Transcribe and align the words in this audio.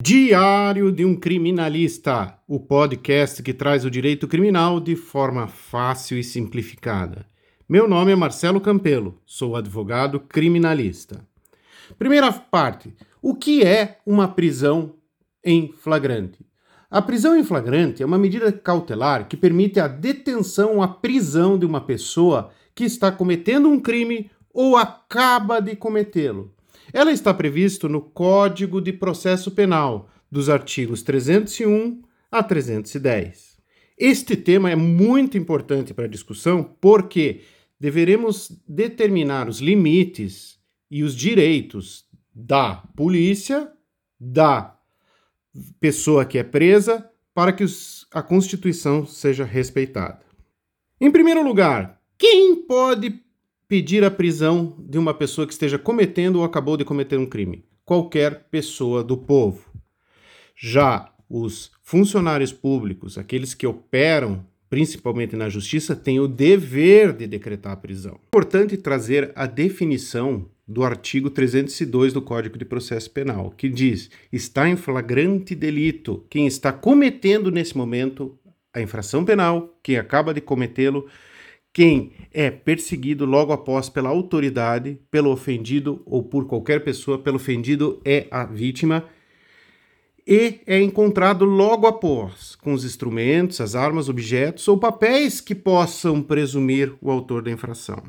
Diário 0.00 0.92
de 0.92 1.04
um 1.04 1.16
Criminalista, 1.16 2.38
o 2.46 2.60
podcast 2.60 3.42
que 3.42 3.52
traz 3.52 3.84
o 3.84 3.90
direito 3.90 4.28
criminal 4.28 4.78
de 4.78 4.94
forma 4.94 5.48
fácil 5.48 6.16
e 6.16 6.22
simplificada. 6.22 7.26
Meu 7.68 7.88
nome 7.88 8.12
é 8.12 8.14
Marcelo 8.14 8.60
Campelo, 8.60 9.20
sou 9.26 9.56
advogado 9.56 10.20
criminalista. 10.20 11.26
Primeira 11.98 12.32
parte: 12.32 12.94
o 13.20 13.34
que 13.34 13.64
é 13.64 13.98
uma 14.06 14.28
prisão 14.28 14.94
em 15.44 15.72
flagrante? 15.72 16.46
A 16.88 17.02
prisão 17.02 17.36
em 17.36 17.42
flagrante 17.42 18.00
é 18.00 18.06
uma 18.06 18.18
medida 18.18 18.52
cautelar 18.52 19.26
que 19.26 19.36
permite 19.36 19.80
a 19.80 19.88
detenção 19.88 20.80
a 20.80 20.86
prisão 20.86 21.58
de 21.58 21.66
uma 21.66 21.80
pessoa 21.80 22.52
que 22.72 22.84
está 22.84 23.10
cometendo 23.10 23.68
um 23.68 23.80
crime 23.80 24.30
ou 24.54 24.76
acaba 24.76 25.58
de 25.58 25.74
cometê-lo 25.74 26.54
ela 26.92 27.12
está 27.12 27.32
prevista 27.34 27.88
no 27.88 28.00
Código 28.00 28.80
de 28.80 28.92
Processo 28.92 29.50
Penal, 29.50 30.10
dos 30.30 30.48
artigos 30.48 31.02
301 31.02 32.02
a 32.30 32.42
310. 32.42 33.58
Este 33.96 34.36
tema 34.36 34.70
é 34.70 34.76
muito 34.76 35.36
importante 35.36 35.92
para 35.92 36.04
a 36.04 36.08
discussão 36.08 36.62
porque 36.80 37.40
deveremos 37.80 38.50
determinar 38.66 39.48
os 39.48 39.60
limites 39.60 40.58
e 40.90 41.02
os 41.02 41.14
direitos 41.14 42.04
da 42.34 42.76
polícia, 42.96 43.72
da 44.18 44.76
pessoa 45.80 46.24
que 46.24 46.38
é 46.38 46.44
presa, 46.44 47.08
para 47.34 47.52
que 47.52 47.64
os, 47.64 48.06
a 48.12 48.22
Constituição 48.22 49.06
seja 49.06 49.44
respeitada. 49.44 50.20
Em 51.00 51.10
primeiro 51.10 51.42
lugar, 51.42 52.00
quem 52.16 52.56
pode 52.66 53.10
pedir 53.68 54.02
a 54.02 54.10
prisão 54.10 54.74
de 54.78 54.98
uma 54.98 55.12
pessoa 55.12 55.46
que 55.46 55.52
esteja 55.52 55.78
cometendo 55.78 56.36
ou 56.36 56.44
acabou 56.44 56.76
de 56.76 56.84
cometer 56.84 57.18
um 57.18 57.26
crime. 57.26 57.64
Qualquer 57.84 58.46
pessoa 58.50 59.04
do 59.04 59.16
povo. 59.16 59.70
Já 60.56 61.12
os 61.28 61.70
funcionários 61.82 62.52
públicos, 62.52 63.18
aqueles 63.18 63.54
que 63.54 63.66
operam 63.66 64.44
principalmente 64.70 65.34
na 65.36 65.48
justiça, 65.48 65.96
têm 65.96 66.20
o 66.20 66.28
dever 66.28 67.12
de 67.12 67.26
decretar 67.26 67.72
a 67.72 67.76
prisão. 67.76 68.12
É 68.14 68.26
importante 68.28 68.76
trazer 68.76 69.32
a 69.34 69.46
definição 69.46 70.46
do 70.66 70.84
artigo 70.84 71.30
302 71.30 72.12
do 72.12 72.20
Código 72.20 72.58
de 72.58 72.64
Processo 72.64 73.10
Penal, 73.10 73.50
que 73.56 73.68
diz: 73.68 74.10
está 74.30 74.68
em 74.68 74.76
flagrante 74.76 75.54
delito 75.54 76.26
quem 76.28 76.46
está 76.46 76.72
cometendo 76.72 77.50
nesse 77.50 77.76
momento 77.76 78.38
a 78.72 78.82
infração 78.82 79.24
penal, 79.24 79.78
quem 79.82 79.96
acaba 79.96 80.34
de 80.34 80.42
cometê-lo 80.42 81.06
quem 81.78 82.10
é 82.32 82.50
perseguido 82.50 83.24
logo 83.24 83.52
após 83.52 83.88
pela 83.88 84.08
autoridade, 84.08 84.98
pelo 85.12 85.30
ofendido 85.30 86.02
ou 86.04 86.24
por 86.24 86.44
qualquer 86.48 86.82
pessoa, 86.82 87.20
pelo 87.20 87.36
ofendido 87.36 88.02
é 88.04 88.26
a 88.32 88.44
vítima 88.44 89.04
e 90.26 90.58
é 90.66 90.82
encontrado 90.82 91.44
logo 91.44 91.86
após 91.86 92.56
com 92.56 92.72
os 92.72 92.84
instrumentos, 92.84 93.60
as 93.60 93.76
armas, 93.76 94.08
objetos 94.08 94.66
ou 94.66 94.76
papéis 94.76 95.40
que 95.40 95.54
possam 95.54 96.20
presumir 96.20 96.96
o 97.00 97.12
autor 97.12 97.42
da 97.42 97.50
infração. 97.52 98.02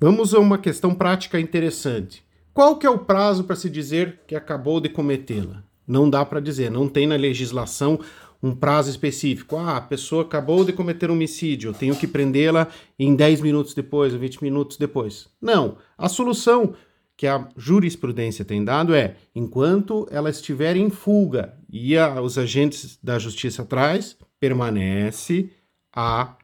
Vamos 0.00 0.32
a 0.32 0.38
uma 0.38 0.56
questão 0.56 0.94
prática 0.94 1.38
interessante. 1.38 2.24
Qual 2.54 2.78
que 2.78 2.86
é 2.86 2.90
o 2.90 3.00
prazo 3.00 3.44
para 3.44 3.56
se 3.56 3.68
dizer 3.68 4.20
que 4.26 4.34
acabou 4.34 4.80
de 4.80 4.88
cometê-la? 4.88 5.62
Não 5.86 6.08
dá 6.08 6.24
para 6.24 6.40
dizer, 6.40 6.70
não 6.70 6.88
tem 6.88 7.06
na 7.06 7.16
legislação 7.16 8.00
um 8.42 8.54
prazo 8.54 8.90
específico. 8.90 9.56
Ah, 9.56 9.76
a 9.76 9.80
pessoa 9.80 10.22
acabou 10.22 10.64
de 10.64 10.72
cometer 10.72 11.10
um 11.10 11.14
homicídio, 11.14 11.70
eu 11.70 11.74
tenho 11.74 11.96
que 11.96 12.06
prendê-la 12.06 12.68
em 12.98 13.14
10 13.14 13.40
minutos 13.40 13.74
depois 13.74 14.12
ou 14.12 14.18
20 14.18 14.42
minutos 14.42 14.76
depois. 14.76 15.28
Não. 15.40 15.78
A 15.96 16.08
solução 16.08 16.74
que 17.16 17.26
a 17.26 17.48
jurisprudência 17.56 18.44
tem 18.44 18.62
dado 18.62 18.94
é, 18.94 19.16
enquanto 19.34 20.06
ela 20.10 20.28
estiver 20.28 20.76
em 20.76 20.90
fuga 20.90 21.56
e 21.70 21.96
a, 21.96 22.20
os 22.20 22.36
agentes 22.36 22.98
da 23.02 23.18
justiça 23.18 23.62
atrás, 23.62 24.16
permanece 24.38 25.50
a 25.94 26.36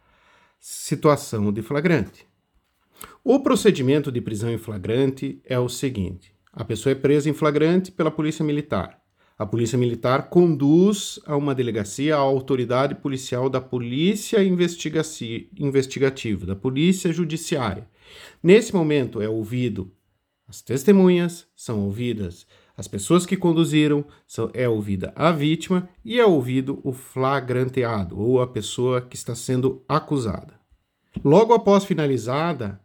situação 0.59 1.53
de 1.53 1.61
flagrante. 1.61 2.27
O 3.23 3.41
procedimento 3.41 4.11
de 4.11 4.21
prisão 4.21 4.51
em 4.51 4.59
flagrante 4.59 5.41
é 5.45 5.59
o 5.59 5.69
seguinte: 5.69 6.35
a 6.53 6.65
pessoa 6.65 6.93
é 6.93 6.95
presa 6.95 7.29
em 7.29 7.35
flagrante 7.35 7.93
pela 7.93 8.11
polícia 8.11 8.45
militar. 8.45 9.02
A 9.43 9.47
Polícia 9.47 9.77
Militar 9.77 10.29
conduz 10.29 11.19
a 11.27 11.37
uma 11.37 11.53
delegacia 11.53 12.15
a 12.15 12.21
autoridade 12.21 12.95
policial 12.95 13.51
da 13.51 13.61
Polícia 13.61 14.39
Investigativa, 14.41 16.47
da 16.47 16.55
Polícia 16.55 17.13
Judiciária. 17.13 17.89
Nesse 18.41 18.73
momento 18.73 19.21
é 19.21 19.29
ouvido 19.29 19.91
as 20.47 20.63
testemunhas, 20.63 21.45
são 21.57 21.81
ouvidas 21.81 22.47
as 22.77 22.87
pessoas 22.87 23.27
que 23.27 23.37
conduziram, 23.37 24.05
são, 24.29 24.49
é 24.55 24.69
ouvida 24.69 25.13
a 25.17 25.33
vítima 25.33 25.89
e 26.05 26.21
é 26.21 26.25
ouvido 26.25 26.79
o 26.85 26.93
flagranteado, 26.93 28.17
ou 28.17 28.41
a 28.41 28.47
pessoa 28.47 29.01
que 29.01 29.17
está 29.17 29.35
sendo 29.35 29.83
acusada. 29.89 30.55
Logo 31.25 31.53
após 31.53 31.85
finalizada 31.85 32.81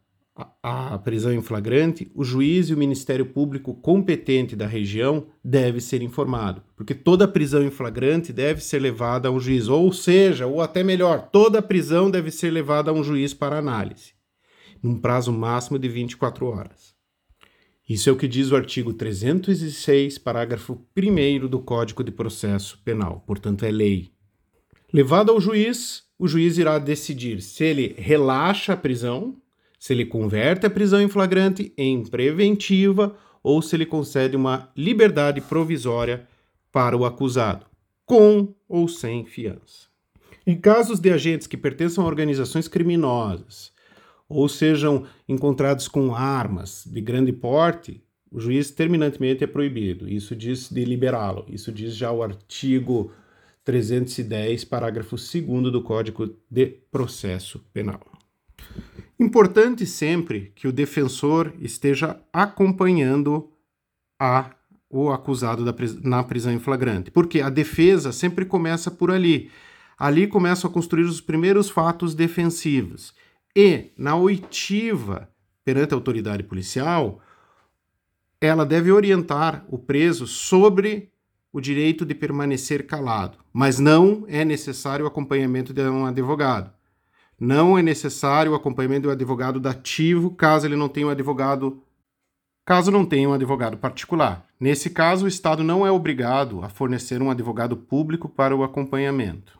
a 0.62 0.98
prisão 1.00 1.34
em 1.34 1.42
flagrante, 1.42 2.12
o 2.14 2.24
juiz 2.24 2.70
e 2.70 2.74
o 2.74 2.78
Ministério 2.78 3.26
Público 3.26 3.74
competente 3.74 4.56
da 4.56 4.68
região 4.68 5.28
deve 5.44 5.82
ser 5.82 6.02
informado, 6.02 6.62
porque 6.76 6.94
toda 6.94 7.28
prisão 7.28 7.64
em 7.64 7.72
flagrante 7.72 8.32
deve 8.32 8.62
ser 8.62 8.80
levada 8.80 9.30
a 9.30 9.32
um 9.32 9.40
juiz, 9.40 9.68
ou 9.68 9.92
seja, 9.92 10.46
ou 10.46 10.62
até 10.62 10.84
melhor, 10.84 11.30
toda 11.32 11.62
prisão 11.62 12.12
deve 12.12 12.30
ser 12.30 12.52
levada 12.52 12.92
a 12.92 12.94
um 12.94 13.04
juiz 13.04 13.34
para 13.34 13.58
análise, 13.58 14.14
num 14.84 15.00
prazo 15.00 15.32
máximo 15.32 15.80
de 15.80 15.90
24 15.90 16.46
horas. 16.46 16.96
Isso 17.90 18.10
é 18.10 18.12
o 18.12 18.18
que 18.18 18.28
diz 18.28 18.52
o 18.52 18.56
artigo 18.56 18.94
306, 18.94 20.18
parágrafo 20.18 20.86
1 20.96 21.48
do 21.48 21.60
Código 21.60 22.04
de 22.04 22.12
Processo 22.12 22.80
Penal, 22.84 23.24
portanto 23.26 23.64
é 23.64 23.72
lei. 23.72 24.12
Levado 24.94 25.32
ao 25.32 25.40
juiz, 25.40 26.04
o 26.20 26.28
juiz 26.28 26.58
irá 26.58 26.78
decidir 26.80 27.42
se 27.42 27.64
ele 27.64 27.96
relaxa 27.98 28.74
a 28.74 28.78
prisão 28.78 29.38
se 29.78 29.94
ele 29.94 30.06
converte 30.06 30.66
a 30.66 30.70
prisão 30.70 31.02
em 31.02 31.08
flagrante 31.08 31.74
em 31.78 32.04
preventiva 32.04 33.16
ou 33.44 33.62
se 33.62 33.76
ele 33.76 33.86
concede 33.86 34.36
uma 34.36 34.70
liberdade 34.76 35.42
provisória 35.42 36.28
para 36.72 36.98
o 36.98 37.06
acusado, 37.06 37.66
com 38.06 38.54
ou 38.68 38.88
sem 38.88 39.26
fiança. 39.26 39.88
Em 40.46 40.56
casos 40.56 41.00
de 41.00 41.12
agentes 41.12 41.48
que 41.48 41.58
pertençam 41.58 42.04
a 42.04 42.08
organizações 42.08 42.68
criminosas 42.68 43.72
ou 44.30 44.48
sejam 44.50 45.06
encontrados 45.28 45.88
com 45.88 46.14
armas 46.14 46.84
de 46.86 47.02
grande 47.02 47.32
porte, 47.32 48.02
o 48.32 48.40
juiz 48.40 48.72
terminantemente 48.72 49.44
é 49.44 49.48
proibido. 49.48 50.08
Isso 50.10 50.36
diz 50.36 50.70
de 50.70 50.84
liberá-lo. 50.84 51.46
Isso 51.48 51.72
diz 51.72 51.96
já 51.96 52.12
o 52.12 52.22
artigo 52.22 53.12
310, 53.64 54.64
parágrafo 54.66 55.16
2 55.16 55.72
do 55.72 55.82
Código 55.82 56.36
de 56.50 56.68
Processo 56.92 57.60
Penal. 57.74 58.02
Importante 59.20 59.86
sempre 59.86 60.52
que 60.56 60.68
o 60.68 60.72
defensor 60.72 61.54
esteja 61.60 62.20
acompanhando 62.32 63.52
a, 64.20 64.52
o 64.90 65.10
acusado 65.10 65.66
da, 65.66 65.74
na 66.04 66.24
prisão 66.24 66.54
em 66.54 66.60
flagrante, 66.60 67.10
porque 67.10 67.42
a 67.42 67.50
defesa 67.50 68.12
sempre 68.12 68.46
começa 68.46 68.92
por 68.92 69.10
ali. 69.10 69.50
Ali 69.98 70.28
começam 70.28 70.70
a 70.70 70.74
construir 70.74 71.04
os 71.04 71.20
primeiros 71.20 71.70
fatos 71.70 72.14
defensivos. 72.14 73.14
E, 73.56 73.92
na 73.98 74.16
oitiva 74.16 75.28
perante 75.66 75.94
a 75.94 75.98
autoridade 75.98 76.44
policial, 76.44 77.20
ela 78.40 78.66
deve 78.66 78.92
orientar 78.92 79.66
o 79.68 79.78
preso 79.78 80.28
sobre 80.28 81.12
o 81.52 81.60
direito 81.60 82.06
de 82.06 82.14
permanecer 82.14 82.86
calado, 82.86 83.40
mas 83.52 83.80
não 83.80 84.26
é 84.28 84.46
necessário 84.46 85.06
o 85.06 85.08
acompanhamento 85.08 85.74
de 85.74 85.82
um 85.82 86.06
advogado. 86.06 86.77
Não 87.40 87.78
é 87.78 87.82
necessário 87.82 88.52
o 88.52 88.56
acompanhamento 88.56 89.04
do 89.04 89.12
advogado 89.12 89.60
dativo 89.60 90.32
caso 90.32 90.66
ele 90.66 90.76
não 90.76 90.90
tenha 90.90 91.08
um 91.08 91.12
advogado 91.12 91.84
caso 92.66 92.92
não 92.92 93.06
tenha 93.06 93.30
um 93.30 93.34
advogado 93.34 93.78
particular. 93.78 94.46
Nesse 94.60 94.90
caso, 94.90 95.24
o 95.24 95.28
Estado 95.28 95.64
não 95.64 95.88
é 95.88 95.92
obrigado 95.92 96.62
a 96.66 96.70
fornecer 96.70 97.22
um 97.22 97.32
advogado 97.32 97.78
público 97.78 98.28
para 98.28 98.54
o 98.54 98.62
acompanhamento. 98.62 99.58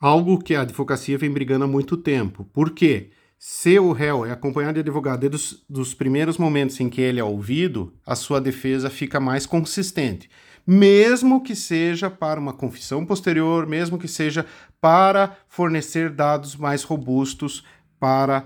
Algo 0.00 0.38
que 0.38 0.54
a 0.54 0.60
advocacia 0.60 1.18
vem 1.18 1.32
brigando 1.32 1.64
há 1.64 1.68
muito 1.68 1.96
tempo. 1.96 2.44
Por 2.52 2.70
quê? 2.70 3.10
Se 3.38 3.78
o 3.78 3.92
réu 3.92 4.26
é 4.26 4.32
acompanhado 4.32 4.74
de 4.74 4.80
advogado 4.80 5.20
desde 5.20 5.36
os 5.36 5.64
dos 5.68 5.94
primeiros 5.94 6.38
momentos 6.38 6.78
em 6.80 6.88
que 6.88 7.00
ele 7.00 7.20
é 7.20 7.24
ouvido, 7.24 7.92
a 8.04 8.14
sua 8.14 8.40
defesa 8.40 8.90
fica 8.90 9.20
mais 9.20 9.46
consistente 9.46 10.28
mesmo 10.70 11.42
que 11.42 11.56
seja 11.56 12.10
para 12.10 12.38
uma 12.38 12.52
confissão 12.52 13.06
posterior, 13.06 13.66
mesmo 13.66 13.96
que 13.96 14.06
seja 14.06 14.44
para 14.78 15.34
fornecer 15.48 16.10
dados 16.10 16.54
mais 16.56 16.82
robustos 16.82 17.64
para 17.98 18.44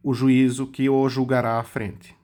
o 0.00 0.14
juízo 0.14 0.68
que 0.68 0.88
o 0.88 1.08
julgará 1.08 1.58
à 1.58 1.64
frente. 1.64 2.14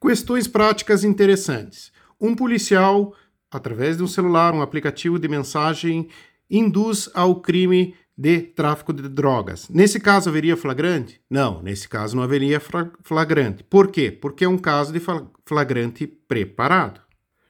Questões 0.00 0.48
práticas 0.48 1.04
interessantes. 1.04 1.92
Um 2.18 2.34
policial, 2.34 3.14
através 3.50 3.98
de 3.98 4.02
um 4.02 4.06
celular, 4.06 4.54
um 4.54 4.62
aplicativo 4.62 5.18
de 5.18 5.28
mensagem, 5.28 6.08
induz 6.48 7.10
ao 7.12 7.38
crime 7.38 7.94
de 8.16 8.40
tráfico 8.40 8.92
de 8.92 9.08
drogas. 9.08 9.68
Nesse 9.68 9.98
caso, 9.98 10.28
haveria 10.28 10.56
flagrante? 10.56 11.20
Não, 11.28 11.62
nesse 11.62 11.88
caso 11.88 12.14
não 12.14 12.22
haveria 12.22 12.60
flagrante. 13.02 13.64
Por 13.64 13.88
quê? 13.88 14.10
Porque 14.10 14.44
é 14.44 14.48
um 14.48 14.58
caso 14.58 14.92
de 14.92 15.00
flagrante 15.44 16.06
preparado. 16.06 17.00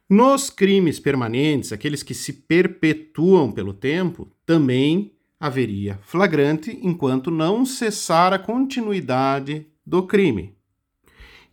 Nos 0.09 0.51
crimes 0.51 0.99
permanentes, 0.99 1.73
aqueles 1.73 2.03
que 2.03 2.15
se 2.15 2.33
perpetuam 2.33 3.53
pelo 3.53 3.73
tempo, 3.73 4.29
também 4.45 5.13
haveria 5.39 5.99
flagrante 6.03 6.79
enquanto 6.83 7.31
não 7.31 7.65
cessar 7.65 8.33
a 8.33 8.39
continuidade 8.39 9.67
do 9.87 10.03
crime. 10.03 10.55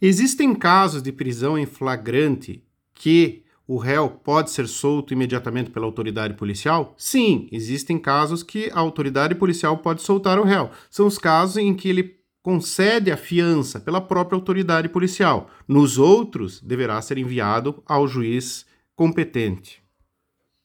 Existem 0.01 0.53
casos 0.53 1.01
de 1.01 1.11
prisão 1.11 1.57
em 1.57 1.65
flagrante 1.65 2.63
que 2.93 3.43
o 3.67 3.77
réu 3.77 4.09
pode 4.09 4.49
ser 4.49 4.67
solto 4.67 5.13
imediatamente 5.13 5.69
pela 5.69 5.85
autoridade 5.85 6.35
policial? 6.35 6.95
Sim, 6.97 7.49
existem 7.51 7.99
casos 7.99 8.41
que 8.41 8.71
a 8.73 8.79
autoridade 8.79 9.35
policial 9.35 9.77
pode 9.79 10.01
soltar 10.01 10.39
o 10.39 10.43
réu. 10.43 10.71
São 10.89 11.05
os 11.05 11.17
casos 11.17 11.57
em 11.57 11.73
que 11.73 11.89
ele 11.89 12.17
concede 12.41 13.11
a 13.11 13.17
fiança 13.17 13.77
pela 13.77 13.99
própria 13.99 14.37
autoridade 14.37 14.87
policial. 14.87 15.49
Nos 15.67 15.97
outros, 15.97 16.61
deverá 16.61 17.01
ser 17.01 17.17
enviado 17.17 17.83
ao 17.85 18.07
juiz 18.07 18.65
competente 18.95 19.83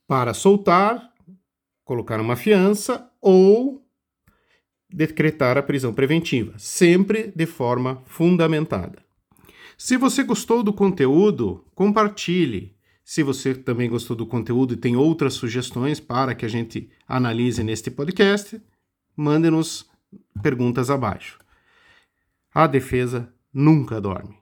para 0.06 0.32
soltar, 0.32 1.10
colocar 1.84 2.20
uma 2.20 2.37
fiança 2.37 3.10
ou 3.20 3.82
decretar 4.88 5.56
a 5.56 5.62
prisão 5.62 5.93
preventiva, 5.93 6.52
sempre 6.58 7.32
de 7.34 7.46
forma 7.46 8.02
fundamentada. 8.04 9.02
Se 9.76 9.96
você 9.96 10.22
gostou 10.22 10.62
do 10.62 10.72
conteúdo, 10.72 11.64
compartilhe. 11.75 12.76
Se 13.04 13.22
você 13.22 13.54
também 13.54 13.88
gostou 13.88 14.16
do 14.16 14.26
conteúdo 14.26 14.75
e 14.75 14.76
tem 14.76 14.96
outras 14.96 15.34
sugestões 15.34 16.00
para 16.00 16.34
que 16.34 16.44
a 16.44 16.49
gente 16.49 16.90
analise 17.06 17.62
neste 17.62 17.90
podcast, 17.90 18.60
mande-nos 19.16 19.90
perguntas 20.43 20.90
abaixo. 20.90 21.38
A 22.54 22.66
defesa 22.66 23.32
nunca 23.52 24.00
dorme. 24.00 24.41